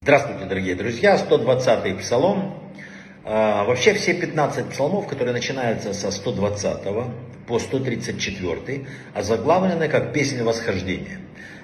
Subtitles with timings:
[0.00, 1.16] Здравствуйте, дорогие друзья.
[1.16, 2.54] 120-й псалом.
[3.24, 6.78] А, вообще все 15 псалмов, которые начинаются со 120
[7.46, 11.18] по 134, озаглавлены как песни восхождения.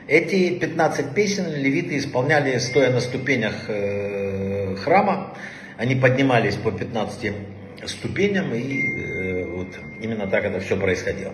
[0.09, 5.35] Эти 15 песен левиты исполняли стоя на ступенях э, храма.
[5.79, 7.33] Они поднимались по 15
[7.87, 9.69] ступеням, и э, вот
[10.03, 11.33] именно так это все происходило.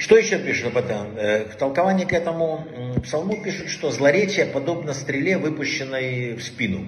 [0.00, 1.14] Что еще пишут об этом?
[1.18, 2.66] Э, в толковании к этому
[3.04, 6.86] псалму пишут, что злоречие подобно стреле, выпущенной в спину.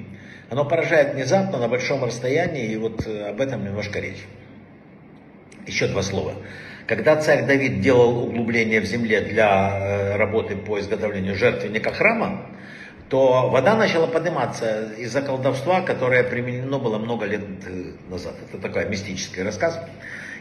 [0.49, 4.25] Оно поражает внезапно, на большом расстоянии, и вот э, об этом немножко речь.
[5.67, 6.37] Еще два слова.
[6.87, 12.47] Когда царь Давид делал углубление в земле для э, работы по изготовлению жертвенника храма,
[13.13, 17.43] то вода начала подниматься из-за колдовства, которое применено было много лет
[18.09, 18.37] назад.
[18.49, 19.79] Это такой мистический рассказ.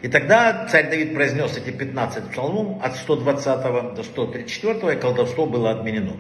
[0.02, 5.72] И тогда царь Давид произнес эти 15 псалмов от 120 до 134, и колдовство было
[5.72, 6.16] отменено.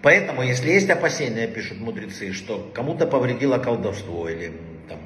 [0.00, 4.52] Поэтому, если есть опасения, пишут мудрецы, что кому-то повредило колдовство, или
[4.88, 5.00] там,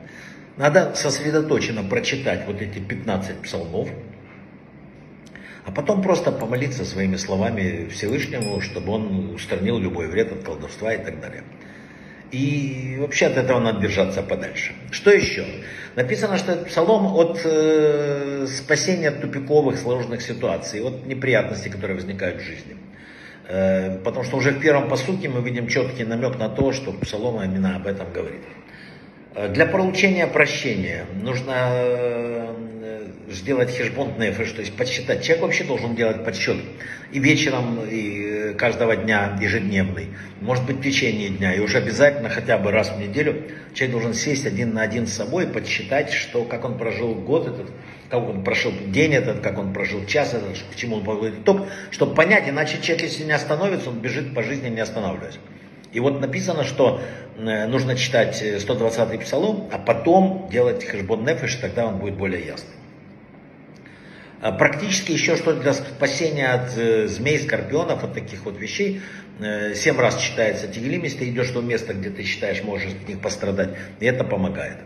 [0.59, 3.89] надо сосредоточенно прочитать вот эти 15 псалмов,
[5.65, 11.05] а потом просто помолиться своими словами Всевышнему, чтобы он устранил любой вред от колдовства и
[11.05, 11.45] так далее.
[12.33, 14.73] И вообще от этого надо держаться подальше.
[14.91, 15.45] Что еще?
[15.97, 22.41] Написано, что это псалом от э, спасения от тупиковых сложных ситуаций, от неприятностей, которые возникают
[22.41, 22.77] в жизни.
[23.49, 27.43] Э, потому что уже в первом посуке мы видим четкий намек на то, что псалом
[27.43, 28.41] именно об этом говорит.
[29.35, 32.55] Э, для получения прощения нужно э,
[33.29, 35.23] сделать хешбонд нефеш, то есть подсчитать.
[35.23, 36.57] Человек вообще должен делать подсчет
[37.13, 40.09] и вечером, и каждого дня ежедневный,
[40.41, 43.43] может быть в течение дня, и уже обязательно хотя бы раз в неделю
[43.75, 47.49] человек должен сесть один на один с собой и подсчитать, что, как он прожил год
[47.49, 47.71] этот,
[48.09, 51.67] как он прошел день этот, как он прожил час этот, к чему он подводит итог,
[51.91, 55.39] чтобы понять, иначе человек, если не остановится, он бежит по жизни не останавливаясь.
[55.93, 57.03] И вот написано, что
[57.37, 62.82] э, нужно читать 120-й псалом, а потом делать хэшбон нефеш, тогда он будет более ясный.
[64.43, 69.01] А практически еще что для спасения от э, змей, скорпионов, от таких вот вещей.
[69.39, 72.89] Э, семь раз читается Тигелим, если ты идешь в то место, где ты считаешь, можешь
[72.89, 73.71] от них пострадать.
[74.01, 74.79] И это помогает.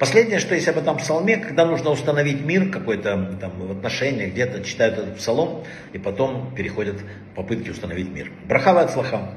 [0.00, 4.64] Последнее, что есть об этом псалме, когда нужно установить мир какой-то там в отношениях, где-то
[4.64, 5.62] читают этот псалом,
[5.92, 6.96] и потом переходят
[7.36, 8.32] попытки установить мир.
[8.48, 9.30] Брахава от слаха.